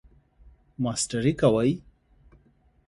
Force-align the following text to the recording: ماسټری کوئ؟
ماسټری 0.83 1.33
کوئ؟ 1.41 1.71